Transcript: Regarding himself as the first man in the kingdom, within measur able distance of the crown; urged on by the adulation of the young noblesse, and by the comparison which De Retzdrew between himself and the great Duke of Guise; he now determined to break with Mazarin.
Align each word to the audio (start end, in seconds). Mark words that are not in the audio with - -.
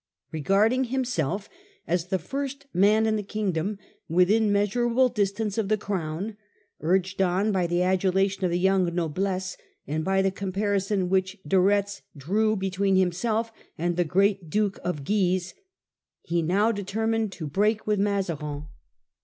Regarding 0.31 0.85
himself 0.85 1.47
as 1.85 2.07
the 2.07 2.17
first 2.17 2.65
man 2.73 3.05
in 3.05 3.17
the 3.17 3.21
kingdom, 3.21 3.77
within 4.09 4.49
measur 4.49 4.89
able 4.89 5.09
distance 5.09 5.59
of 5.59 5.69
the 5.69 5.77
crown; 5.77 6.37
urged 6.79 7.21
on 7.21 7.51
by 7.51 7.67
the 7.67 7.83
adulation 7.83 8.43
of 8.43 8.49
the 8.49 8.57
young 8.57 8.95
noblesse, 8.95 9.57
and 9.85 10.03
by 10.03 10.23
the 10.23 10.31
comparison 10.31 11.07
which 11.07 11.37
De 11.47 11.57
Retzdrew 11.57 12.57
between 12.57 12.95
himself 12.95 13.51
and 13.77 13.95
the 13.95 14.03
great 14.03 14.49
Duke 14.49 14.79
of 14.83 15.03
Guise; 15.03 15.53
he 16.23 16.41
now 16.41 16.71
determined 16.71 17.31
to 17.33 17.45
break 17.45 17.85
with 17.85 17.99
Mazarin. 17.99 18.65